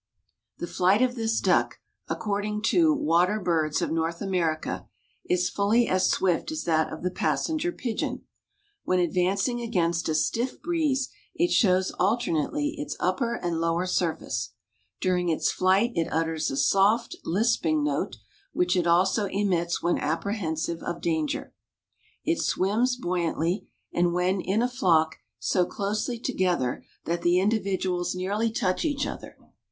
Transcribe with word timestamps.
The 0.57 0.65
flight 0.65 1.03
of 1.03 1.13
this 1.13 1.39
duck, 1.39 1.77
according 2.07 2.63
to 2.69 2.91
"Water 2.91 3.39
Birds 3.39 3.83
of 3.83 3.91
North 3.91 4.19
America," 4.19 4.87
is 5.29 5.47
fully 5.47 5.87
as 5.87 6.09
swift 6.09 6.49
as 6.51 6.63
that 6.63 6.91
of 6.91 7.03
the 7.03 7.11
passenger 7.11 7.71
pigeon. 7.71 8.23
"When 8.83 8.97
advancing 8.97 9.61
against 9.61 10.09
a 10.09 10.15
stiff 10.15 10.59
breeze 10.59 11.09
it 11.35 11.51
shows 11.51 11.91
alternately 11.99 12.73
its 12.79 12.97
upper 12.99 13.35
and 13.35 13.59
lower 13.61 13.85
surface. 13.85 14.53
During 14.99 15.29
its 15.29 15.51
flight 15.51 15.91
it 15.93 16.11
utters 16.11 16.49
a 16.49 16.57
soft, 16.57 17.15
lisping 17.23 17.83
note, 17.83 18.17
which 18.53 18.75
it 18.75 18.87
also 18.87 19.25
emits 19.25 19.83
when 19.83 19.99
apprehensive 19.99 20.81
of 20.81 20.99
danger. 20.99 21.53
It 22.25 22.39
swims 22.41 22.95
buoyantly, 22.95 23.67
and 23.93 24.13
when 24.13 24.41
in 24.41 24.63
a 24.63 24.67
flock 24.67 25.17
so 25.37 25.63
closely 25.63 26.17
together 26.17 26.83
that 27.05 27.21
the 27.21 27.39
individuals 27.39 28.15
nearly 28.15 28.49
touch 28.51 28.83
each 28.83 29.05
other. 29.05 29.37